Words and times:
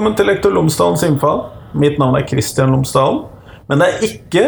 Velkommen 0.00 0.16
til 0.16 0.30
Lektor 0.30 0.54
Lomsdalens 0.56 1.02
innfall. 1.04 1.42
Mitt 1.76 1.98
navn 2.00 2.14
er 2.16 2.22
Kristian 2.24 2.70
Lomsdalen. 2.72 3.18
Men 3.68 3.82
det 3.82 3.88
er 3.90 4.04
ikke 4.06 4.44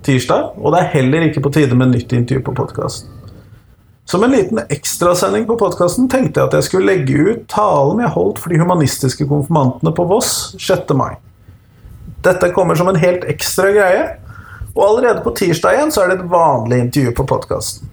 tirsdag, 0.00 0.54
og 0.56 0.72
det 0.72 0.78
er 0.80 0.86
heller 0.94 1.26
ikke 1.26 1.42
på 1.44 1.50
tide 1.52 1.76
med 1.76 1.90
nytt 1.90 2.14
intervju 2.16 2.40
på 2.46 2.54
podkasten. 2.56 3.10
Som 4.08 4.24
en 4.24 4.32
liten 4.32 4.62
ekstrasending 4.72 5.44
på 5.44 5.58
podkasten 5.60 6.08
tenkte 6.08 6.40
jeg 6.40 6.48
at 6.48 6.56
jeg 6.56 6.66
skulle 6.70 6.88
legge 6.88 7.20
ut 7.20 7.42
talen 7.52 8.00
jeg 8.00 8.14
holdt 8.14 8.40
for 8.40 8.48
de 8.54 8.62
humanistiske 8.62 9.26
konfirmantene 9.28 9.92
på 9.92 10.06
Voss 10.08 10.54
6. 10.56 10.94
mai. 10.96 11.18
Dette 12.24 12.48
kommer 12.56 12.80
som 12.80 12.88
en 12.88 13.02
helt 13.04 13.28
ekstra 13.28 13.74
greie, 13.76 14.06
og 14.72 14.86
allerede 14.86 15.20
på 15.26 15.34
tirsdag 15.36 15.76
igjen 15.76 15.92
så 15.92 16.06
er 16.06 16.14
det 16.14 16.22
et 16.22 16.32
vanlig 16.32 16.80
intervju 16.86 17.12
på 17.20 17.28
podkasten. 17.34 17.92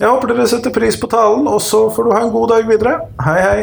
Jeg 0.00 0.08
håper 0.08 0.32
dere 0.32 0.48
setter 0.48 0.72
pris 0.72 0.96
på 0.96 1.12
talen, 1.12 1.44
og 1.44 1.60
så 1.60 1.90
får 1.92 2.08
du 2.08 2.16
ha 2.16 2.24
en 2.24 2.32
god 2.32 2.54
dag 2.54 2.72
videre. 2.72 2.96
Hei, 3.20 3.36
hei. 3.36 3.60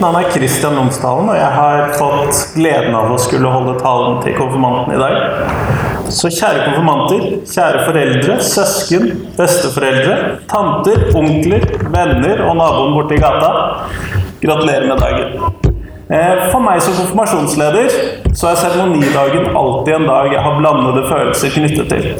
Mitt 0.00 0.06
navn 0.06 0.24
er 0.24 0.30
Kristian 0.32 0.78
Lomsdalen, 0.78 1.26
og 1.28 1.36
jeg 1.36 1.48
har 1.52 1.90
fått 1.92 2.38
gleden 2.54 2.94
av 2.96 3.10
å 3.12 3.18
skulle 3.20 3.50
holde 3.52 3.74
talen 3.82 4.14
til 4.24 4.32
konfirmanten 4.32 4.94
i 4.94 5.00
dag. 5.02 6.06
Så 6.08 6.30
kjære 6.32 6.62
konfirmanter, 6.70 7.26
kjære 7.44 7.82
foreldre, 7.84 8.38
søsken, 8.40 9.04
besteforeldre, 9.36 10.16
tanter, 10.48 11.04
onkler, 11.20 11.68
venner 11.92 12.40
og 12.46 12.56
naboen 12.62 12.96
borti 12.96 13.20
gata. 13.20 13.52
Gratulerer 14.40 14.88
med 14.88 15.04
dagen. 15.04 15.76
Eh, 16.08 16.46
for 16.48 16.64
meg 16.64 16.80
som 16.80 16.96
konfirmasjonsleder 16.96 17.92
så 18.32 18.54
er 18.54 18.62
seremonidagen 18.62 19.52
alltid 19.52 19.98
en 19.98 20.08
dag 20.08 20.32
jeg 20.32 20.46
har 20.48 20.56
blandede 20.62 21.04
følelser 21.12 21.58
knyttet 21.58 21.92
til. 21.92 22.14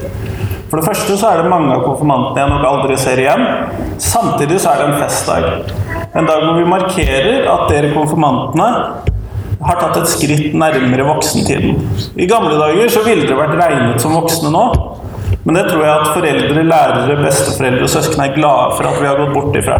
For 0.69 0.77
det 0.77 0.85
første 0.85 1.17
så 1.17 1.33
er 1.33 1.41
det 1.41 1.49
mange 1.51 1.73
av 1.73 1.89
konfirmantene 1.89 2.45
jeg 2.45 2.53
nok 2.59 2.73
aldri 2.75 3.01
ser 3.01 3.25
igjen. 3.25 3.49
Samtidig 3.97 4.61
så 4.61 4.75
er 4.75 4.85
det 4.85 4.91
en 4.93 5.01
festdag. 5.01 5.89
En 6.11 6.27
dag 6.27 6.43
hvor 6.43 6.57
vi 6.59 6.67
markerer 6.67 7.45
at 7.47 7.69
dere 7.71 7.93
konfirmantene 7.95 8.69
har 9.61 9.77
tatt 9.79 9.99
et 10.01 10.09
skritt 10.11 10.57
nærmere 10.59 11.05
voksentiden. 11.07 11.77
I 12.19 12.27
gamle 12.27 12.57
dager 12.59 12.91
så 12.91 13.05
ville 13.05 13.29
dere 13.29 13.39
vært 13.39 13.61
regnet 13.61 14.03
som 14.03 14.17
voksne 14.19 14.51
nå. 14.51 14.65
Men 15.45 15.57
det 15.57 15.69
tror 15.69 15.85
jeg 15.85 15.93
at 15.93 16.09
foreldre, 16.11 16.65
lærere, 16.67 17.19
besteforeldre 17.23 17.87
og 17.87 17.93
søsken 17.93 18.25
er 18.25 18.35
glade 18.35 18.75
for 18.75 18.89
at 18.91 18.99
vi 18.99 19.07
har 19.07 19.21
gått 19.21 19.37
bort 19.37 19.61
ifra. 19.61 19.79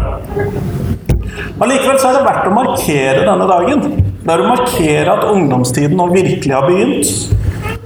Allikevel 1.61 1.99
så 1.99 2.09
er 2.13 2.15
det 2.15 2.23
verdt 2.29 2.47
å 2.47 2.55
markere 2.55 3.25
denne 3.27 3.49
dagen. 3.51 3.83
Det 4.21 4.31
er 4.31 4.45
å 4.45 4.47
markere 4.47 5.17
at 5.17 5.27
ungdomstiden 5.33 5.99
nå 5.99 6.07
virkelig 6.13 6.55
har 6.55 6.69
begynt. 6.69 7.11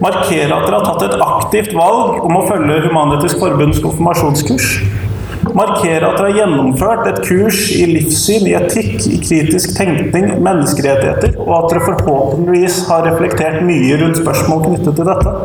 Markere 0.06 0.52
at 0.54 0.68
dere 0.68 0.84
har 0.84 0.86
tatt 0.86 1.08
et 1.08 1.26
aktivt 1.32 1.74
valg 1.74 2.22
om 2.22 2.38
å 2.38 2.46
følge 2.46 2.78
Human-Etisk 2.86 3.42
Forbunds 3.42 3.82
konfirmasjonskurs. 3.82 4.76
Markere 5.56 6.04
at 6.10 6.18
dere 6.20 6.28
har 6.28 6.38
gjennomført 6.42 7.06
et 7.08 7.22
kurs 7.24 7.60
i 7.72 7.86
livssyn, 7.88 8.44
i 8.50 8.56
etikk, 8.58 9.06
i 9.08 9.20
kritisk 9.24 9.76
tenkning, 9.78 10.34
menneskerettigheter, 10.44 11.38
og 11.46 11.54
at 11.62 11.68
dere 11.72 11.86
forhåpentligvis 11.86 12.82
har 12.90 13.06
reflektert 13.08 13.62
mye 13.64 13.96
rundt 14.02 14.20
spørsmål 14.20 14.66
knyttet 14.66 15.00
til 15.00 15.08
dette. 15.08 15.36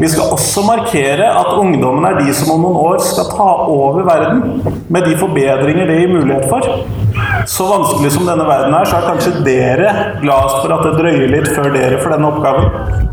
Vi 0.00 0.08
skal 0.08 0.34
også 0.34 0.64
markere 0.64 1.26
at 1.32 1.54
ungdommen 1.60 2.04
er 2.08 2.18
de 2.20 2.34
som 2.36 2.54
om 2.54 2.62
noen 2.64 2.76
år 2.80 3.00
skal 3.04 3.28
ta 3.32 3.48
over 3.72 4.04
verden 4.04 4.62
med 4.92 5.08
de 5.08 5.16
forbedringer 5.20 5.88
det 5.88 5.98
gir 5.98 6.14
mulighet 6.14 6.48
for. 6.52 6.64
Så 7.48 7.68
vanskelig 7.68 8.12
som 8.14 8.28
denne 8.28 8.46
verden 8.48 8.76
er, 8.76 8.88
så 8.88 9.00
er 9.00 9.08
kanskje 9.10 9.44
dere 9.44 9.94
gladest 10.22 10.60
for 10.60 10.76
at 10.76 10.86
det 10.88 10.94
drøyer 11.00 11.32
litt 11.36 11.50
før 11.56 11.72
dere 11.76 12.00
får 12.00 12.16
denne 12.16 12.32
oppgaven. 12.32 13.09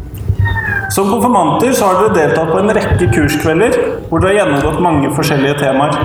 Som 0.90 1.10
konfirmanter 1.12 1.74
så 1.76 1.86
har 1.90 1.98
dere 2.00 2.16
deltatt 2.16 2.52
på 2.52 2.60
en 2.62 2.72
rekke 2.78 3.10
kurskvelder 3.12 3.74
hvor 4.08 4.22
dere 4.24 4.32
har 4.32 4.38
gjennomgått 4.42 4.84
mange 4.84 5.10
forskjellige 5.16 5.58
temaer. 5.60 5.98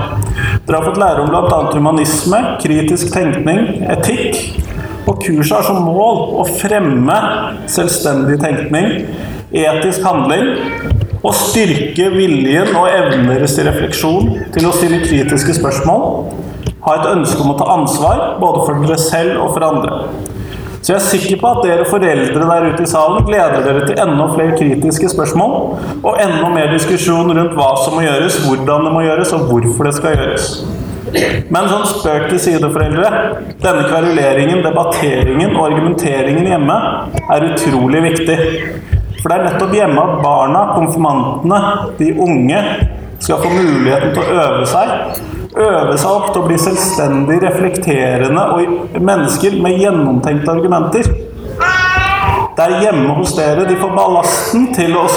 Dere 0.67 0.79
har 0.79 0.87
fått 0.89 0.99
lære 0.99 1.23
om 1.23 1.31
bl.a. 1.31 1.59
humanisme, 1.71 2.41
kritisk 2.63 3.13
tenkning, 3.15 3.85
etikk. 3.93 4.59
Og 5.07 5.23
kurset 5.23 5.55
har 5.57 5.67
som 5.67 5.79
mål 5.83 6.19
å 6.39 6.43
fremme 6.59 7.15
selvstendig 7.71 8.37
tenkning, 8.43 9.07
etisk 9.53 10.03
handling 10.03 10.51
og 11.23 11.31
styrke 11.37 12.09
viljen 12.11 12.73
og 12.75 12.87
evnen 12.91 13.29
deres 13.31 13.55
til 13.55 13.67
refleksjon, 13.69 14.31
til 14.55 14.67
å 14.67 14.75
stille 14.75 15.03
kritiske 15.05 15.55
spørsmål, 15.59 16.07
ha 16.83 16.95
et 16.99 17.09
ønske 17.13 17.39
om 17.39 17.53
å 17.53 17.59
ta 17.59 17.69
ansvar, 17.77 18.23
både 18.43 18.65
for 18.65 18.83
dere 18.83 18.99
selv 18.99 19.39
og 19.39 19.53
for 19.55 19.67
andre. 19.67 19.99
Så 20.83 20.91
jeg 20.91 20.99
er 20.99 21.03
sikker 21.07 21.37
på 21.39 21.47
at 21.47 21.61
dere 21.63 21.83
foreldre 21.87 22.43
der 22.43 22.65
ute 22.73 22.83
i 22.83 22.89
salen 22.91 23.23
gleder 23.23 23.61
dere 23.63 23.85
til 23.87 23.99
enda 24.03 24.25
flere 24.33 24.57
kritiske 24.59 25.13
spørsmål 25.13 25.53
og 25.95 26.17
enda 26.19 26.49
mer 26.51 26.73
diskusjon 26.73 27.31
rundt 27.31 27.53
hva 27.55 27.69
som 27.85 27.95
må 27.95 28.03
gjøres, 28.03 28.41
hvordan 28.43 28.89
det 28.89 28.91
må 28.91 29.03
gjøres, 29.05 29.31
og 29.37 29.45
hvorfor 29.47 29.87
det 29.87 29.93
skal 29.95 30.17
gjøres. 30.17 30.49
Men 31.53 31.69
sånn 31.71 31.87
spøk 31.87 32.25
til 32.33 32.41
side, 32.41 32.71
foreldre. 32.75 33.11
Denne 33.63 33.85
kveruleringen, 33.87 34.59
debatteringen 34.65 35.55
og 35.55 35.69
argumenteringen 35.69 36.51
hjemme 36.51 36.79
er 37.31 37.47
utrolig 37.53 38.03
viktig. 38.09 38.37
For 39.21 39.31
det 39.31 39.37
er 39.37 39.45
nettopp 39.47 39.77
hjemme 39.77 40.03
at 40.03 40.19
barna, 40.25 40.65
konfirmantene, 40.73 41.61
de 42.01 42.11
unge, 42.27 42.63
skal 43.23 43.39
få 43.39 43.53
muligheten 43.55 44.11
til 44.17 44.25
å 44.25 44.41
øve 44.49 44.67
seg 44.67 45.42
øve 45.57 45.97
seg 45.97 46.09
opp 46.09 46.31
til 46.31 46.41
å 46.41 46.47
bli 46.47 46.57
selvstendig 46.61 47.41
reflekterende 47.43 48.47
og 48.55 48.97
mennesker 49.01 49.59
med 49.61 49.77
gjennomtenkte 49.81 50.57
argumenter. 50.57 51.13
Det 52.53 52.65
er 52.69 52.83
hjemme 52.83 53.15
hos 53.17 53.31
dere 53.33 53.63
de 53.65 53.75
får 53.79 53.93
ballasten 53.95 54.67
til 54.75 54.91
å 54.93 55.07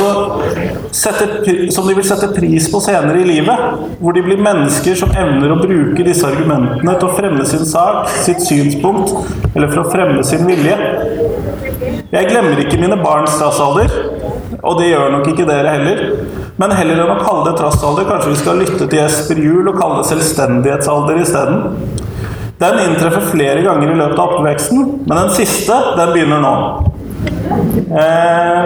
sette, 0.97 1.27
som 1.75 1.85
de 1.85 1.97
vil 1.99 2.07
sette 2.09 2.31
pris 2.33 2.69
på 2.73 2.81
senere 2.81 3.21
i 3.21 3.27
livet. 3.29 3.83
Hvor 4.01 4.17
de 4.17 4.23
blir 4.25 4.41
mennesker 4.41 4.97
som 4.97 5.13
evner 5.13 5.53
å 5.53 5.59
bruke 5.61 6.07
disse 6.07 6.25
argumentene 6.29 6.95
til 6.97 7.11
å 7.11 7.17
fremme 7.19 7.45
sin 7.49 7.69
sak, 7.69 8.09
sitt 8.25 8.41
synspunkt, 8.47 9.13
eller 9.53 9.69
for 9.69 9.85
å 9.85 9.91
fremme 9.93 10.25
sin 10.25 10.49
vilje. 10.49 10.79
Jeg 12.15 12.31
glemmer 12.31 12.65
ikke 12.65 12.81
mine 12.81 12.97
barns 13.03 13.37
trassalder, 13.37 13.93
og 14.63 14.81
det 14.81 14.95
gjør 14.95 15.19
nok 15.19 15.31
ikke 15.35 15.49
dere 15.51 15.77
heller. 15.77 16.05
Men 16.57 16.73
heller 16.73 17.03
enn 17.03 17.13
å 17.13 17.21
kalle 17.21 17.51
det 17.51 17.59
trassalder, 17.59 18.07
kanskje 18.09 18.33
vi 18.33 18.41
skal 18.41 18.61
lytte 18.63 18.87
til 18.87 18.99
Jesper 18.99 19.41
Juel 19.45 19.69
og 19.73 19.77
kalle 19.81 20.01
det 20.01 20.09
selvstendighetsalder 20.09 21.21
isteden. 21.21 21.59
Den 22.57 22.79
inntreffer 22.87 23.27
flere 23.29 23.61
ganger 23.61 23.93
i 23.93 23.97
løpet 23.99 24.21
av 24.23 24.39
oppveksten, 24.39 24.85
men 25.05 25.19
den 25.19 25.35
siste, 25.37 25.77
den 25.99 26.15
begynner 26.15 26.41
nå. 26.41 26.55
Eh, 27.87 28.63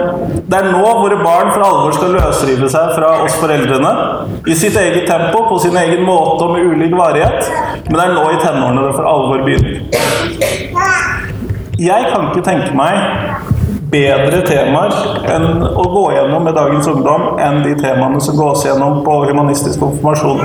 det 0.47 0.57
er 0.57 0.69
nå 0.71 0.79
våre 1.01 1.17
barn 1.19 1.51
for 1.51 1.65
alvor 1.65 1.91
skal 1.97 2.15
løsrive 2.15 2.69
seg 2.71 2.95
fra 2.95 3.11
oss 3.25 3.35
foreldrene. 3.41 3.91
I 4.47 4.55
sitt 4.55 4.79
eget 4.79 5.09
tempo, 5.11 5.43
på 5.49 5.59
sin 5.59 5.75
egen 5.83 6.05
måte 6.07 6.47
og 6.47 6.55
med 6.55 6.71
ulik 6.71 6.95
varighet. 6.95 7.51
Men 7.89 7.97
det 7.97 8.05
er 8.05 8.15
nå 8.15 8.25
i 8.31 8.39
tenårene 8.39 8.87
det 8.87 8.95
for 8.95 9.11
alvor 9.11 9.43
begynner. 9.43 9.83
Jeg 11.81 12.11
kan 12.13 12.29
ikke 12.29 12.45
tenke 12.45 12.71
meg 12.77 13.50
bedre 13.91 14.41
temaer 14.47 14.93
enn 15.31 15.65
å 15.67 15.83
gå 15.91 16.05
gjennom 16.15 16.45
med 16.47 16.55
dagens 16.55 16.87
ungdom 16.87 17.39
enn 17.43 17.61
de 17.65 17.75
temaene 17.79 18.21
som 18.23 18.37
gås 18.39 18.63
gjennom 18.65 19.01
på 19.05 19.17
humanistisk 19.27 19.83
konfirmasjon. 19.83 20.39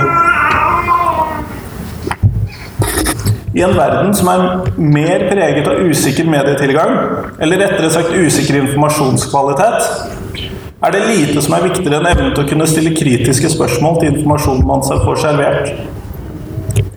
I 3.56 3.62
en 3.64 3.72
verden 3.72 4.12
som 4.14 4.28
er 4.28 4.42
mer 4.76 5.22
preget 5.30 5.68
av 5.70 5.78
usikker 5.88 6.26
medietilgang, 6.28 6.90
eller 7.40 7.62
rettere 7.62 7.88
sagt 7.94 8.12
usikker 8.12 8.58
informasjonskvalitet, 8.60 9.86
er 10.84 10.92
det 10.92 11.06
lite 11.08 11.40
som 11.40 11.54
er 11.56 11.64
viktigere 11.64 12.02
enn 12.02 12.10
evnen 12.10 12.34
til 12.34 12.44
å 12.44 12.50
kunne 12.50 12.66
stille 12.68 12.92
kritiske 12.98 13.48
spørsmål 13.54 14.02
til 14.02 14.10
informasjonen 14.12 14.66
man 14.68 14.84
får 14.84 15.22
servert. 15.22 15.72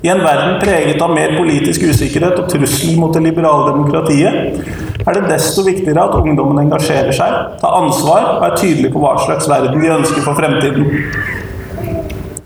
I 0.03 0.11
en 0.11 0.21
verden 0.23 0.59
preget 0.59 1.01
av 1.03 1.13
mer 1.15 1.37
politisk 1.37 1.85
usikkerhet 1.87 2.37
og 2.39 2.51
trussel 2.51 2.99
mot 2.99 3.15
det 3.15 3.23
liberale 3.23 3.71
demokratiet, 3.71 4.59
er 5.07 5.15
det 5.15 5.29
desto 5.29 5.63
viktigere 5.63 6.03
at 6.09 6.15
ungdommen 6.19 6.59
engasjerer 6.65 7.15
seg, 7.15 7.35
tar 7.61 7.75
ansvar 7.79 8.25
og 8.37 8.47
er 8.49 8.57
tydelig 8.59 8.91
på 8.93 9.01
hva 9.03 9.15
slags 9.23 9.47
verden 9.49 9.79
de 9.79 9.93
ønsker 9.95 10.25
for 10.25 10.39
fremtiden. 10.39 10.89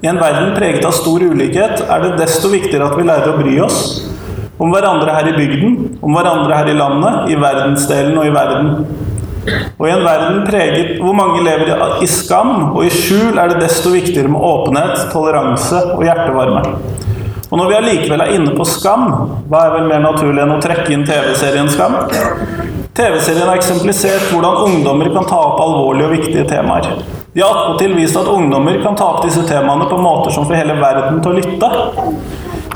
I 0.04 0.10
en 0.12 0.20
verden 0.20 0.52
preget 0.58 0.86
av 0.86 0.94
stor 0.96 1.24
ulikhet 1.24 1.86
er 1.88 2.04
det 2.04 2.18
desto 2.20 2.52
viktigere 2.52 2.90
at 2.90 2.98
vi 3.00 3.08
lærer 3.08 3.32
å 3.32 3.40
bry 3.40 3.56
oss. 3.64 3.80
Om 4.62 4.72
hverandre 4.72 5.16
her 5.16 5.32
i 5.32 5.36
bygden, 5.38 5.78
om 6.04 6.14
hverandre 6.14 6.60
her 6.60 6.70
i 6.70 6.76
landet, 6.78 7.32
i 7.34 7.40
verdensdelen 7.40 8.20
og 8.20 8.28
i 8.28 8.34
verden. 8.36 8.70
Og 9.80 9.88
i 9.88 9.92
en 9.92 10.06
verden 10.06 10.44
preget 10.48 11.00
hvor 11.04 11.16
mange 11.18 11.42
lever 11.44 11.74
i 12.04 12.08
skam 12.08 12.76
og 12.76 12.84
i 12.86 12.92
skjul, 12.94 13.40
er 13.40 13.52
det 13.52 13.64
desto 13.64 13.92
viktigere 13.96 14.32
med 14.32 14.44
åpenhet, 14.44 15.08
toleranse 15.12 15.82
og 15.96 16.06
hjertevarme. 16.06 16.78
Og 17.54 17.60
når 17.60 17.68
vi 17.70 17.74
allikevel 17.78 18.22
er 18.24 18.32
inne 18.34 18.52
på 18.58 18.66
Skam, 18.66 19.04
hva 19.46 19.60
er 19.62 19.74
vel 19.76 19.84
mer 19.86 20.00
naturlig 20.02 20.42
enn 20.42 20.56
å 20.56 20.62
trekke 20.62 20.88
inn 20.90 21.04
TV-serien 21.06 21.68
Skam? 21.70 22.00
TV-serien 22.98 23.46
har 23.46 23.60
eksemplisert 23.60 24.32
hvordan 24.32 24.64
ungdommer 24.72 25.12
kan 25.14 25.28
ta 25.30 25.38
opp 25.52 25.62
alvorlige 25.62 26.08
og 26.08 26.16
viktige 26.16 26.48
temaer. 26.50 26.88
De 27.36 27.44
har 27.46 27.54
attpåtil 27.54 27.94
vist 28.00 28.18
at 28.18 28.32
ungdommer 28.32 28.80
kan 28.82 28.98
ta 28.98 29.12
opp 29.12 29.28
disse 29.28 29.46
temaene 29.46 29.86
på 29.86 30.02
måter 30.02 30.34
som 30.34 30.48
får 30.50 30.64
hele 30.64 30.80
verden 30.82 31.22
til 31.22 31.30
å 31.30 31.38
lytte. 31.44 31.70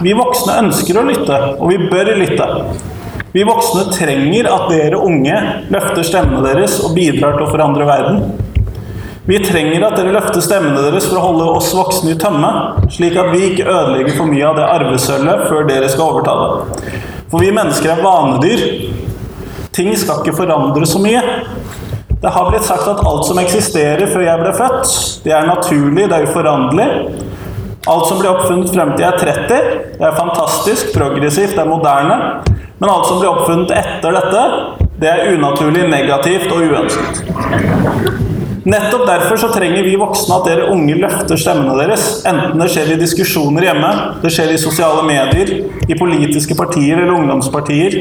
Vi 0.05 0.13
voksne 0.21 0.59
ønsker 0.61 1.01
å 1.01 1.07
lytte, 1.09 1.41
og 1.57 1.73
vi 1.73 1.81
bør 1.89 2.13
lytte. 2.21 2.47
Vi 3.33 3.49
voksne 3.49 3.87
trenger 3.97 4.53
at 4.53 4.69
dere 4.69 5.01
unge 5.01 5.41
løfter 5.73 6.05
stemmene 6.05 6.45
deres 6.45 6.77
og 6.85 6.93
bidrar 6.93 7.33
til 7.39 7.47
å 7.47 7.49
forandre 7.49 7.89
verden. 7.89 8.21
Vi 9.27 9.39
trenger 9.43 9.83
at 9.83 9.97
dere 9.99 10.13
løfter 10.15 10.39
stemmene 10.39 10.85
deres 10.85 11.09
for 11.09 11.19
å 11.19 11.25
holde 11.25 11.45
oss 11.57 11.73
voksne 11.75 12.13
i 12.13 12.19
tømme, 12.19 12.51
slik 12.95 13.17
at 13.19 13.33
vi 13.33 13.41
ikke 13.49 13.65
ødelegger 13.67 14.13
for 14.15 14.31
mye 14.31 14.45
av 14.47 14.55
det 14.55 14.67
arvesølvet 14.71 15.41
før 15.49 15.65
dere 15.67 15.89
skal 15.91 16.13
overta 16.13 16.35
det. 16.39 16.91
For 17.27 17.43
vi 17.43 17.49
mennesker 17.51 17.91
er 17.91 18.05
vanedyr. 18.05 18.61
Ting 19.75 19.89
skal 19.99 20.21
ikke 20.21 20.37
forandre 20.37 20.87
så 20.87 21.01
mye. 21.03 21.19
Det 22.21 22.31
har 22.31 22.47
blitt 22.47 22.63
sagt 22.69 22.87
at 22.87 23.03
alt 23.03 23.27
som 23.27 23.41
eksisterer 23.41 24.07
før 24.13 24.23
jeg 24.29 24.41
ble 24.45 24.53
født, 24.61 24.93
det 25.25 25.35
er 25.35 25.49
naturlig, 25.49 26.07
det 26.07 26.21
er 26.21 26.29
uforanderlig. 26.29 26.87
Alt 27.87 28.07
som 28.07 28.21
blir 28.21 28.31
oppfunnet 28.31 28.71
frem 28.71 28.93
til 28.95 29.03
jeg 29.03 29.11
er 29.11 29.19
30, 29.25 29.75
det 29.99 30.07
er 30.07 30.15
fantastisk, 30.15 30.93
progressivt, 30.95 31.57
det 31.57 31.65
er 31.65 31.69
moderne. 31.69 32.17
Men 32.79 32.93
alt 32.93 33.11
som 33.11 33.19
blir 33.19 33.33
oppfunnet 33.33 33.75
etter 33.75 34.15
dette, 34.21 34.47
det 35.03 35.11
er 35.11 35.35
unaturlig, 35.35 35.83
negativt 35.91 36.47
og 36.47 36.63
uønsket. 36.63 38.23
Nettopp 38.67 39.05
derfor 39.07 39.37
så 39.39 39.47
trenger 39.47 39.83
vi 39.83 39.93
voksne 39.95 40.41
at 40.41 40.47
dere 40.49 40.65
unge 40.73 40.97
løfter 40.99 41.39
stemmene 41.39 41.77
deres. 41.79 42.07
Enten 42.27 42.59
det 42.59 42.67
skjer 42.73 42.89
i 42.91 42.97
diskusjoner 42.99 43.63
hjemme, 43.63 43.91
det 44.19 44.31
skjer 44.35 44.51
i 44.51 44.57
sosiale 44.59 45.05
medier, 45.07 45.53
i 45.87 45.95
politiske 45.95 46.57
partier 46.59 46.99
eller 46.99 47.15
ungdomspartier, 47.15 47.95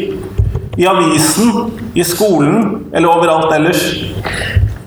i 0.77 0.89
avisen, 0.91 1.69
i 1.95 2.03
skolen 2.05 2.89
eller 2.91 3.13
overalt 3.13 3.55
ellers. 3.55 3.85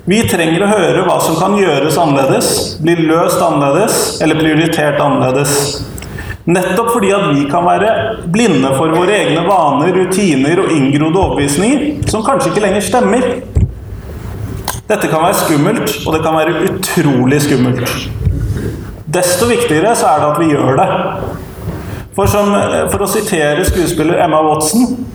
Vi 0.09 0.19
trenger 0.27 0.65
å 0.65 0.71
høre 0.73 1.05
hva 1.07 1.15
som 1.23 1.39
kan 1.39 1.55
gjøres 1.55 1.95
annerledes, 2.01 2.51
bli 2.83 2.97
løst 3.07 3.39
annerledes 3.39 4.19
eller 4.25 4.41
prioritert 4.41 4.99
annerledes. 4.99 5.53
Nettopp 6.49 6.91
fordi 6.95 7.11
at 7.13 7.27
vi 7.29 7.43
kan 7.47 7.63
være 7.63 7.89
blinde 8.33 8.71
for 8.73 8.91
våre 8.95 9.15
egne 9.15 9.43
vaner, 9.45 9.93
rutiner 9.93 10.63
og 10.63 10.71
inngrodde 10.73 11.21
overbevisninger 11.21 12.09
som 12.09 12.23
kanskje 12.25 12.51
ikke 12.51 12.63
lenger 12.63 12.85
stemmer. 12.87 13.27
Dette 14.89 15.07
kan 15.07 15.21
være 15.21 15.37
skummelt, 15.37 15.91
og 16.07 16.15
det 16.15 16.23
kan 16.25 16.33
være 16.33 16.63
utrolig 16.65 17.41
skummelt. 17.45 18.09
Desto 19.13 19.45
viktigere 19.49 19.93
så 19.95 20.09
er 20.09 20.23
det 20.23 20.29
at 20.31 20.39
vi 20.41 20.49
gjør 20.53 20.79
det. 20.79 20.89
For, 22.17 22.25
som, 22.29 22.49
for 22.91 23.05
å 23.05 23.09
sitere 23.09 23.63
skuespiller 23.67 24.19
Emma 24.25 24.41
Watson 24.43 25.05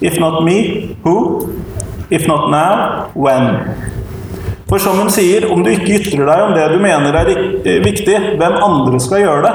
If 0.00 0.16
not 0.18 0.40
me, 0.44 0.96
who? 1.04 1.52
If 2.10 2.26
not 2.26 2.48
now, 2.50 3.10
when? 3.12 3.52
For 4.70 4.78
som 4.78 4.96
hun 4.96 5.10
sier, 5.12 5.44
om 5.52 5.60
du 5.66 5.68
ikke 5.74 5.98
ytrer 5.98 6.24
deg 6.24 6.42
om 6.46 6.54
det 6.56 6.64
du 6.72 6.78
mener 6.80 7.16
er 7.20 7.30
viktig, 7.84 8.16
hvem 8.40 8.56
andre 8.64 9.00
skal 9.02 9.24
gjøre 9.26 9.42
det? 9.44 9.52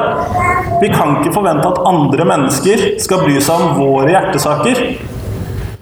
Vi 0.83 0.91
kan 0.93 1.17
ikke 1.17 1.33
forvente 1.33 1.71
at 1.71 1.81
andre 1.89 2.27
mennesker 2.29 2.85
skal 3.01 3.23
bry 3.23 3.39
seg 3.41 3.63
om 3.63 3.79
våre 3.79 4.11
hjertesaker. 4.13 4.83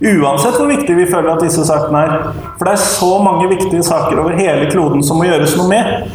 Uansett 0.04 0.58
hvor 0.60 0.68
viktig 0.68 0.98
vi 0.98 1.08
føler 1.08 1.32
at 1.32 1.44
disse 1.46 1.64
sakene 1.64 2.02
er. 2.04 2.14
For 2.58 2.68
det 2.68 2.74
er 2.76 2.82
så 2.84 3.12
mange 3.24 3.48
viktige 3.54 3.84
saker 3.88 4.20
over 4.20 4.36
hele 4.36 4.68
kloden 4.72 5.04
som 5.06 5.20
må 5.20 5.30
gjøres 5.30 5.56
noe 5.60 5.70
med. 5.72 6.10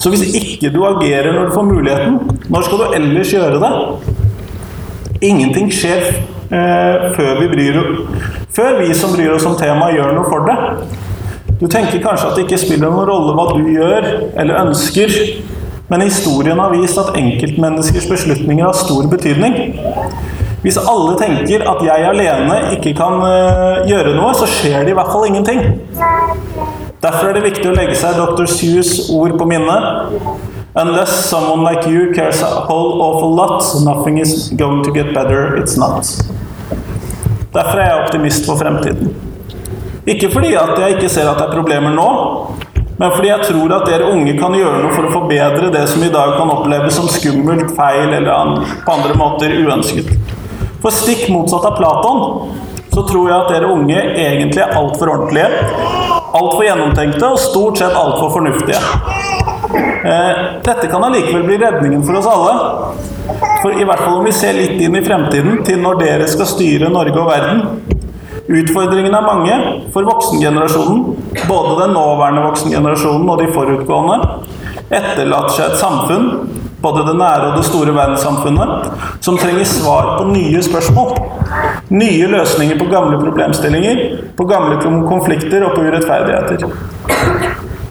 Så 0.00 0.12
hvis 0.12 0.34
ikke 0.36 0.72
du 0.72 0.82
agerer 0.88 1.32
når 1.32 1.48
du 1.48 1.54
får 1.54 1.68
muligheten, 1.68 2.18
når 2.48 2.66
skal 2.66 2.82
du 2.82 2.96
ellers 2.96 3.32
gjøre 3.32 3.60
det? 3.60 3.72
Ingenting 5.28 5.68
skjer 5.72 6.04
eh, 6.08 7.08
før, 7.16 7.40
vi 7.40 7.48
bryr, 7.52 7.80
før 8.52 8.78
vi 8.80 8.94
som 8.96 9.12
bryr 9.12 9.34
oss 9.34 9.44
om 9.48 9.58
temaet, 9.60 9.98
gjør 9.98 10.14
noe 10.16 10.28
for 10.28 10.48
det. 10.48 10.56
Du 11.60 11.66
tenker 11.68 12.00
kanskje 12.00 12.30
at 12.30 12.38
det 12.38 12.46
ikke 12.46 12.60
spiller 12.60 12.88
noen 12.88 13.08
rolle 13.08 13.34
hva 13.36 13.50
du 13.52 13.68
gjør 13.68 14.06
eller 14.40 14.62
ønsker, 14.62 15.12
men 15.90 16.06
historien 16.06 16.60
har 16.60 16.72
vist 16.72 17.00
at 17.00 17.12
enkeltmenneskers 17.20 18.08
beslutninger 18.08 18.64
har 18.64 18.76
stor 18.78 19.08
betydning. 19.12 19.74
Hvis 20.60 20.76
alle 20.76 21.14
tenker 21.16 21.64
at 21.64 21.80
jeg 21.84 22.04
alene 22.04 22.56
ikke 22.76 22.92
kan 22.98 23.22
uh, 23.24 23.80
gjøre 23.88 24.12
noe, 24.16 24.34
så 24.36 24.48
skjer 24.48 24.84
det 24.84 24.92
i 24.92 24.98
hvert 24.98 25.12
fall 25.12 25.24
ingenting. 25.30 25.62
Derfor 27.00 27.30
er 27.30 27.38
det 27.38 27.46
viktig 27.46 27.70
å 27.70 27.76
legge 27.76 27.96
seg 27.96 28.18
Dr. 28.20 28.44
Seuss 28.50 29.08
ord 29.14 29.38
på 29.40 29.48
minnet. 29.48 30.10
Unless 30.76 31.24
someone 31.30 31.64
like 31.64 31.88
you 31.88 32.12
cares 32.12 32.42
a 32.42 32.50
whole 32.68 33.00
awful 33.02 33.32
lot, 33.34 33.64
nothing 33.82 34.20
is 34.20 34.50
going 34.50 34.84
to 34.84 34.92
get 34.92 35.14
better, 35.14 35.56
it's 35.56 35.78
not. 35.80 36.06
Derfor 37.54 37.80
er 37.80 37.88
jeg 37.88 38.02
optimist 38.04 38.46
for 38.46 38.60
fremtiden. 38.60 39.14
Ikke 40.06 40.28
fordi 40.30 40.52
at 40.54 40.76
jeg 40.78 40.98
ikke 40.98 41.08
ser 41.08 41.30
at 41.30 41.40
det 41.40 41.48
er 41.48 41.56
problemer 41.56 41.96
nå, 41.96 42.10
men 43.00 43.14
fordi 43.16 43.30
jeg 43.30 43.48
tror 43.48 43.72
at 43.78 43.88
dere 43.88 44.12
unge 44.12 44.36
kan 44.36 44.54
gjøre 44.54 44.82
noe 44.84 44.92
for 44.92 45.08
å 45.08 45.12
forbedre 45.14 45.72
det 45.72 45.86
som 45.88 46.04
i 46.04 46.12
dag 46.12 46.34
kan 46.36 46.52
oppleves 46.52 47.00
som 47.00 47.08
skummelt, 47.08 47.72
feil 47.76 48.12
eller 48.12 48.60
på 48.84 48.92
andre 48.92 49.16
måter 49.16 49.56
uønsket. 49.56 50.12
For 50.80 50.90
stikk 50.94 51.28
motsatt 51.28 51.64
av 51.68 51.76
Platon 51.76 52.20
så 52.90 53.02
tror 53.06 53.28
jeg 53.28 53.36
at 53.36 53.50
dere 53.52 53.70
unge 53.70 53.98
egentlig 54.00 54.62
er 54.64 54.72
altfor 54.74 55.12
ordentlige, 55.12 55.48
altfor 56.34 56.64
gjennomtenkte 56.66 57.28
og 57.28 57.38
stort 57.38 57.78
sett 57.78 57.94
altfor 57.94 58.32
fornuftige. 58.34 58.80
Eh, 60.00 60.40
dette 60.64 60.88
kan 60.90 61.04
allikevel 61.06 61.44
bli 61.46 61.58
redningen 61.60 62.02
for 62.06 62.18
oss 62.18 62.26
alle. 62.26 62.54
For 63.62 63.76
i 63.76 63.84
hvert 63.86 64.02
fall 64.02 64.18
om 64.18 64.26
vi 64.26 64.34
ser 64.34 64.56
litt 64.56 64.80
inn 64.82 64.96
i 64.96 65.04
fremtiden, 65.04 65.60
til 65.66 65.78
når 65.84 66.00
dere 66.00 66.28
skal 66.30 66.48
styre 66.50 66.90
Norge 66.90 67.20
og 67.20 67.28
verden. 67.30 67.62
Utfordringene 68.50 69.20
er 69.20 69.26
mange 69.28 69.56
for 69.94 70.08
voksengenerasjonen, 70.08 71.04
både 71.46 71.76
den 71.84 71.94
nåværende 71.94 72.48
voksengenerasjonen 72.48 73.28
og 73.30 73.38
de 73.38 73.50
forutgående, 73.54 74.16
etterlater 74.90 75.54
seg 75.54 75.68
et 75.68 75.78
samfunn 75.78 76.26
både 76.82 77.04
det 77.06 77.16
nære 77.18 77.50
og 77.50 77.56
det 77.58 77.64
store 77.68 77.94
verdenssamfunnet, 77.94 78.90
som 79.20 79.38
trenger 79.38 79.68
svar 79.68 80.16
på 80.18 80.28
nye 80.32 80.62
spørsmål. 80.62 81.16
Nye 81.90 82.28
løsninger 82.30 82.78
på 82.78 82.88
gamle 82.90 83.18
problemstillinger, 83.20 84.04
på 84.36 84.46
gamle 84.48 84.78
konflikter 85.08 85.66
og 85.66 85.76
på 85.76 85.86
urettferdigheter. 85.88 86.64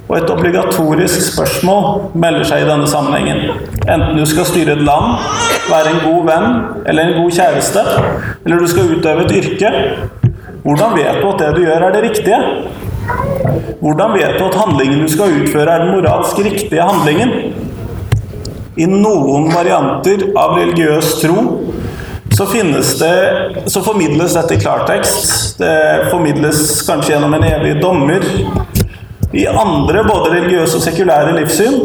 Og 0.10 0.16
et 0.18 0.30
obligatorisk 0.34 1.22
spørsmål 1.34 2.16
melder 2.18 2.48
seg 2.50 2.64
i 2.64 2.70
denne 2.70 2.88
sammenhengen. 2.90 3.60
Enten 3.86 4.18
du 4.18 4.26
skal 4.26 4.48
styre 4.50 4.74
et 4.74 4.82
land, 4.82 5.20
være 5.70 5.92
en 5.94 6.02
god 6.08 6.24
venn 6.32 6.48
eller 6.90 7.04
en 7.04 7.22
god 7.22 7.36
kjæreste, 7.38 7.84
eller 8.46 8.58
du 8.58 8.72
skal 8.72 8.96
utøve 8.96 9.28
et 9.28 9.36
yrke, 9.38 9.70
hvordan 10.64 10.96
vet 10.98 11.22
du 11.22 11.30
at 11.30 11.40
det 11.40 11.56
du 11.56 11.62
gjør, 11.64 11.84
er 11.88 11.94
det 11.94 12.02
riktige? 12.04 12.40
Hvordan 13.80 14.12
vet 14.14 14.36
du 14.40 14.46
at 14.46 14.58
handlingen 14.60 15.00
du 15.06 15.12
skal 15.12 15.38
utføre, 15.42 15.72
er 15.72 15.86
den 15.86 15.94
moralsk 15.96 16.40
riktige 16.46 16.82
handlingen? 16.82 17.30
I 18.80 18.88
noen 18.88 19.50
varianter 19.52 20.30
av 20.40 20.56
religiøs 20.56 21.18
tro 21.20 21.42
så, 22.32 22.46
det, 23.00 23.16
så 23.68 23.82
formidles 23.84 24.36
dette 24.38 24.56
i 24.56 24.60
klartekst. 24.62 25.58
Det 25.60 26.08
formidles 26.12 26.62
kanskje 26.88 27.16
gjennom 27.16 27.34
en 27.36 27.44
evig 27.44 27.74
dommer. 27.82 28.24
I 29.36 29.44
andre, 29.48 30.06
både 30.08 30.32
religiøse 30.32 30.80
og 30.80 30.86
sekulære 30.86 31.36
livssyn, 31.36 31.76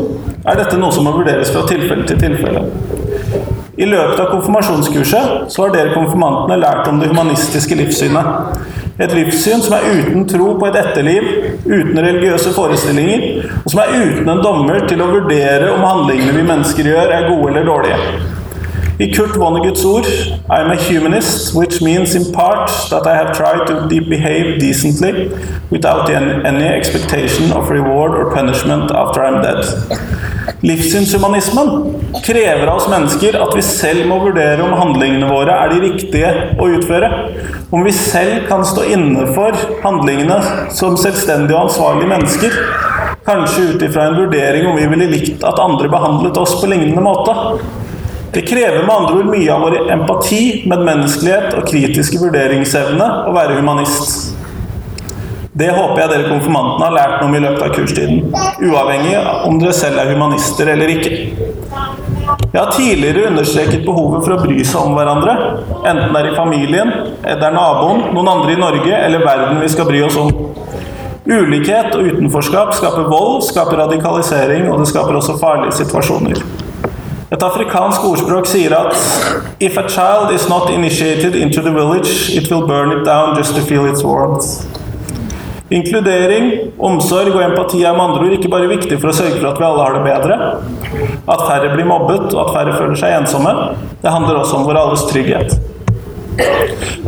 er 0.44 0.60
dette 0.60 0.78
noe 0.78 0.94
som 0.94 1.08
må 1.08 1.16
vurderes 1.16 1.50
fra 1.50 1.64
tilfelle 1.66 2.06
til 2.06 2.20
tilfelle. 2.20 2.62
I 3.74 3.88
løpet 3.90 4.20
av 4.22 4.30
konfirmasjonskurset 4.30 5.50
så 5.50 5.64
har 5.64 5.74
dere 5.74 5.96
konfirmantene 5.96 6.60
lært 6.62 6.86
om 6.92 7.02
det 7.02 7.10
humanistiske 7.10 7.74
livssynet. 7.80 8.62
Et 8.94 9.10
livssyn 9.10 9.58
som 9.58 9.74
er 9.74 9.88
uten 9.90 10.22
tro 10.30 10.52
på 10.54 10.68
et 10.68 10.76
etterliv, 10.78 11.24
uten 11.64 11.98
religiøse 11.98 12.52
forestillinger, 12.54 13.48
og 13.64 13.72
som 13.72 13.80
er 13.82 13.94
uten 14.04 14.30
en 14.30 14.42
dommer 14.44 14.86
til 14.86 15.02
å 15.02 15.08
vurdere 15.10 15.72
om 15.72 15.82
handlingene 15.82 16.36
vi 16.36 16.44
mennesker 16.46 16.92
gjør, 16.92 17.10
er 17.10 17.26
gode 17.32 17.48
eller 17.50 17.66
dårlige. 17.66 17.98
I 19.00 19.10
Kurt 19.10 19.34
Vonnegut's 19.34 19.84
ord 19.84 20.06
I 20.48 20.60
am 20.60 20.70
a 20.70 20.76
humanist, 20.76 21.52
which 21.52 21.82
means 21.82 22.14
in 22.14 22.32
part 22.32 22.70
that 22.90 23.08
I 23.08 23.16
have 23.16 23.36
tried 23.36 23.66
to 23.66 23.88
behave 23.88 24.60
decently 24.60 25.30
without 25.68 26.08
any 26.08 26.64
expectation 26.64 27.50
of 27.50 27.70
reward 27.70 28.12
or 28.12 28.32
punishment 28.32 28.92
after 28.92 29.24
I'm 29.24 29.42
dead. 29.42 29.64
Livssynshumanismen 30.62 32.22
krever 32.22 32.66
av 32.66 32.76
oss 32.76 32.88
mennesker 32.88 33.34
at 33.42 33.50
vi 33.56 33.66
selv 33.66 34.06
må 34.06 34.20
vurdere 34.22 34.62
om 34.62 34.78
handlingene 34.78 35.26
våre 35.26 35.58
er 35.64 35.74
de 35.74 35.82
riktige 35.88 36.30
å 36.62 36.70
utføre. 36.78 37.10
Om 37.74 37.82
vi 37.82 37.98
selv 37.98 38.46
kan 38.46 38.62
stå 38.62 38.86
inne 38.94 39.26
for 39.34 39.58
handlingene 39.82 40.38
som 40.70 40.94
selvstendige 41.00 41.56
og 41.58 41.66
ansvarlige 41.66 42.14
mennesker. 42.14 42.60
Kanskje 43.26 43.72
ut 43.72 43.82
ifra 43.82 44.06
en 44.06 44.20
vurdering 44.22 44.68
om 44.70 44.78
vi 44.78 44.86
ville 44.86 45.10
likt 45.16 45.42
at 45.42 45.58
andre 45.58 45.90
behandlet 45.90 46.38
oss 46.38 46.60
på 46.60 46.70
lignende 46.70 47.02
måte. 47.02 47.34
Det 48.34 48.42
krever 48.48 48.82
med 48.82 48.94
andre 48.94 49.18
ord 49.20 49.28
mye 49.30 49.50
av 49.54 49.60
vår 49.62 49.90
empati, 49.94 50.44
medmenneskelighet 50.66 51.54
og 51.54 51.68
kritiske 51.70 52.18
vurderingsevne 52.18 53.06
å 53.28 53.34
være 53.36 53.60
humanist. 53.60 54.32
Det 55.54 55.68
håper 55.70 56.00
jeg 56.02 56.10
dere 56.10 56.30
konfirmantene 56.32 56.88
har 56.88 56.96
lært 56.96 57.20
noe 57.20 57.28
om 57.28 57.36
i 57.38 57.42
løpet 57.44 57.62
av 57.62 57.76
kurstiden. 57.76 58.24
Uavhengig 58.66 59.14
om 59.46 59.60
dere 59.60 59.76
selv 59.78 60.00
er 60.02 60.10
humanister 60.10 60.72
eller 60.72 60.90
ikke. 60.96 61.12
Jeg 62.24 62.58
har 62.58 62.72
tidligere 62.74 63.28
understreket 63.28 63.86
behovet 63.86 64.26
for 64.26 64.34
å 64.34 64.40
bry 64.42 64.58
seg 64.66 64.80
om 64.82 64.98
hverandre. 64.98 65.36
Enten 65.84 66.10
det 66.10 66.24
er 66.24 66.30
i 66.32 66.34
familien, 66.34 66.92
det 67.22 67.38
er 67.38 67.54
naboen, 67.54 68.08
noen 68.16 68.32
andre 68.34 68.56
i 68.56 68.58
Norge 68.58 68.98
eller 68.98 69.22
verden 69.22 69.62
vi 69.62 69.70
skal 69.70 69.86
bry 69.86 70.02
oss 70.08 70.18
om. 70.18 70.34
Ulikhet 71.24 71.94
og 71.94 72.10
utenforskap 72.10 72.74
skaper 72.74 73.06
vold, 73.14 73.44
skaper 73.46 73.78
radikalisering, 73.84 74.66
og 74.72 74.82
det 74.82 74.90
skaper 74.90 75.22
også 75.22 75.38
farlige 75.38 75.78
situasjoner. 75.84 76.42
Et 77.34 77.42
afrikansk 77.42 78.04
ordspråk 78.06 78.46
sier 78.46 78.74
at 78.76 78.94
If 79.58 79.76
a 79.80 79.88
child 79.88 80.30
is 80.30 80.44
not 80.48 80.70
initiated 80.70 81.34
into 81.34 81.62
the 81.62 81.72
village, 81.72 82.30
it 82.30 82.50
will 82.50 82.66
burn 82.66 82.92
it 82.92 83.04
down 83.04 83.34
just 83.34 83.56
to 83.56 83.62
feel 83.62 83.86
its 83.90 84.04
warmth. 84.04 84.46
Inkludering, 85.74 86.50
omsorg 86.78 87.34
og 87.34 87.42
empati 87.42 87.82
er 87.82 87.96
med 87.96 88.04
andre 88.04 88.26
ord 88.26 88.36
ikke 88.36 88.50
bare 88.52 88.68
viktig 88.70 89.00
for 89.00 89.10
å 89.10 89.16
sørge 89.16 89.40
for 89.40 89.48
at 89.50 89.58
vi 89.58 89.66
alle 89.66 89.82
har 89.82 89.96
det 89.96 90.04
bedre, 90.04 90.36
at 91.34 91.42
færre 91.48 91.72
blir 91.72 91.88
mobbet 91.88 92.28
og 92.36 92.42
at 92.44 92.52
færre 92.54 92.76
føler 92.76 93.00
seg 93.00 93.16
ensomme. 93.16 93.54
Det 94.04 94.12
handler 94.14 94.38
også 94.42 94.60
om 94.60 94.68
vår 94.68 94.82
alles 94.84 95.06
trygghet. 95.10 95.56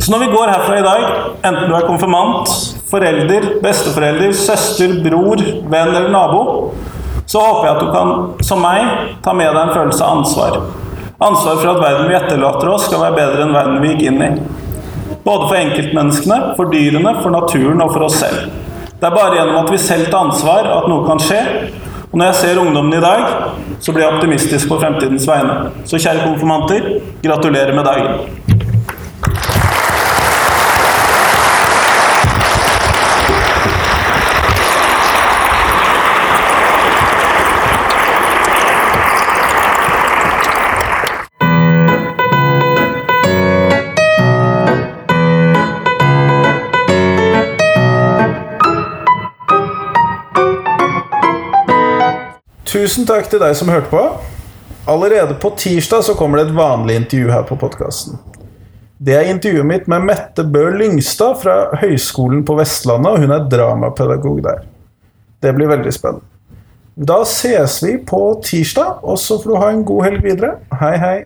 Så 0.00 0.10
når 0.10 0.24
vi 0.24 0.32
går 0.32 0.54
herfra 0.56 0.80
i 0.80 0.86
dag, 0.88 1.06
enten 1.44 1.70
du 1.70 1.76
er 1.76 1.86
konfirmant, 1.86 2.50
forelder, 2.90 3.52
besteforelder, 3.62 4.34
søster, 4.38 4.98
bror, 5.06 5.42
venn 5.70 5.94
eller 5.94 6.10
nabo, 6.10 6.42
så 7.26 7.42
håper 7.42 7.66
jeg 7.66 7.76
at 7.76 7.82
du 7.82 7.88
kan, 7.92 8.10
som 8.46 8.62
meg, 8.62 9.14
ta 9.24 9.34
med 9.34 9.50
deg 9.50 9.62
en 9.64 9.74
følelse 9.74 10.04
av 10.04 10.20
ansvar. 10.20 10.60
Ansvar 11.26 11.58
for 11.58 11.72
at 11.72 11.82
verden 11.82 12.10
vi 12.10 12.18
etterlater 12.18 12.70
oss, 12.70 12.86
skal 12.86 13.02
være 13.02 13.16
bedre 13.18 13.46
enn 13.46 13.56
verden 13.56 13.82
vi 13.82 13.94
gikk 13.94 14.04
inn 14.10 14.22
i. 14.22 14.30
Både 15.26 15.48
for 15.48 15.58
enkeltmenneskene, 15.58 16.38
for 16.58 16.70
dyrene, 16.70 17.16
for 17.22 17.34
naturen 17.34 17.82
og 17.82 17.92
for 17.96 18.06
oss 18.06 18.20
selv. 18.22 18.46
Det 18.96 19.08
er 19.08 19.16
bare 19.16 19.34
gjennom 19.36 19.58
at 19.64 19.72
vi 19.74 19.80
selv 19.82 20.06
tar 20.12 20.28
ansvar 20.28 20.70
at 20.70 20.86
noe 20.88 21.02
kan 21.08 21.20
skje. 21.20 21.42
Og 22.06 22.20
når 22.20 22.30
jeg 22.30 22.38
ser 22.40 22.60
ungdommen 22.62 22.94
i 22.96 23.02
dag, 23.02 23.24
så 23.82 23.92
blir 23.92 24.06
jeg 24.06 24.14
optimistisk 24.14 24.70
på 24.70 24.78
fremtidens 24.80 25.26
vegne. 25.28 25.72
Så 25.84 25.98
kjære 26.00 26.28
konfirmanter, 26.28 26.86
gratulerer 27.24 27.74
med 27.76 27.84
dagen. 27.90 28.45
Tusen 52.66 53.06
takk 53.06 53.28
til 53.30 53.38
deg 53.38 53.54
som 53.54 53.70
hørte 53.70 53.92
på. 53.92 54.00
Allerede 54.90 55.36
på 55.38 55.52
tirsdag 55.58 56.02
så 56.06 56.14
kommer 56.18 56.40
det 56.40 56.48
et 56.48 56.56
vanlig 56.56 56.96
intervju 56.98 57.30
her 57.30 57.44
på 57.46 57.58
podkasten. 57.60 58.18
Det 58.98 59.14
er 59.14 59.28
intervjuet 59.30 59.68
mitt 59.68 59.86
med 59.90 60.06
Mette 60.08 60.42
Bø 60.42 60.64
Lyngstad 60.74 61.38
fra 61.42 61.56
Høgskolen 61.78 62.42
på 62.48 62.56
Vestlandet, 62.58 63.12
og 63.12 63.22
hun 63.22 63.34
er 63.36 63.46
dramapedagog 63.52 64.40
der. 64.46 64.64
Det 65.42 65.52
blir 65.54 65.70
veldig 65.70 65.92
spennende. 65.94 66.26
Da 66.96 67.20
ses 67.28 67.78
vi 67.84 67.98
på 68.00 68.20
tirsdag, 68.42 69.02
og 69.04 69.18
så 69.20 69.36
får 69.38 69.52
du 69.52 69.56
ha 69.60 69.70
en 69.70 69.84
god 69.86 70.06
helg 70.08 70.22
videre. 70.24 70.54
Hei, 70.80 70.94
hei. 70.98 71.16